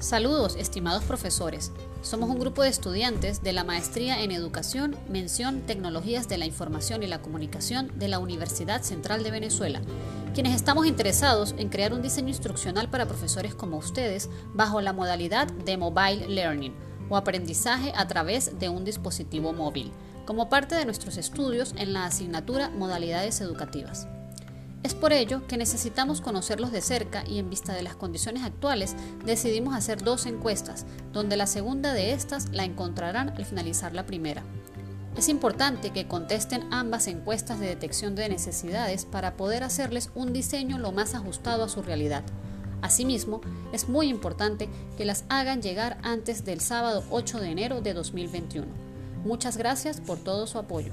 [0.00, 1.72] Saludos, estimados profesores.
[2.00, 7.02] Somos un grupo de estudiantes de la Maestría en Educación, Mención, Tecnologías de la Información
[7.02, 9.82] y la Comunicación de la Universidad Central de Venezuela,
[10.32, 15.48] quienes estamos interesados en crear un diseño instruccional para profesores como ustedes bajo la modalidad
[15.52, 16.72] de Mobile Learning
[17.10, 19.92] o aprendizaje a través de un dispositivo móvil,
[20.24, 24.06] como parte de nuestros estudios en la asignatura Modalidades Educativas.
[24.82, 28.96] Es por ello que necesitamos conocerlos de cerca y en vista de las condiciones actuales
[29.26, 34.42] decidimos hacer dos encuestas, donde la segunda de estas la encontrarán al finalizar la primera.
[35.18, 40.78] Es importante que contesten ambas encuestas de detección de necesidades para poder hacerles un diseño
[40.78, 42.24] lo más ajustado a su realidad.
[42.80, 47.92] Asimismo, es muy importante que las hagan llegar antes del sábado 8 de enero de
[47.92, 48.66] 2021.
[49.24, 50.92] Muchas gracias por todo su apoyo.